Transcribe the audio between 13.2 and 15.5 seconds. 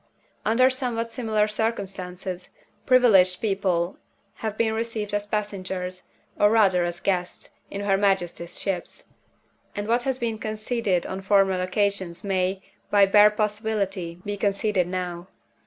possibility, be conceded now.